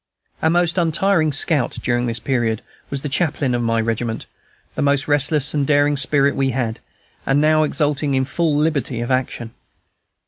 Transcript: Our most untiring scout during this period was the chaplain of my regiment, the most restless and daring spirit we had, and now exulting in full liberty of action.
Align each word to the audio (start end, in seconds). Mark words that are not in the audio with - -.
Our 0.41 0.49
most 0.49 0.79
untiring 0.79 1.31
scout 1.31 1.77
during 1.83 2.07
this 2.07 2.17
period 2.17 2.63
was 2.89 3.03
the 3.03 3.07
chaplain 3.07 3.53
of 3.53 3.61
my 3.61 3.79
regiment, 3.79 4.25
the 4.73 4.81
most 4.81 5.07
restless 5.07 5.53
and 5.53 5.67
daring 5.67 5.95
spirit 5.95 6.35
we 6.35 6.49
had, 6.57 6.79
and 7.23 7.39
now 7.39 7.61
exulting 7.61 8.15
in 8.15 8.25
full 8.25 8.57
liberty 8.57 9.01
of 9.01 9.11
action. 9.11 9.51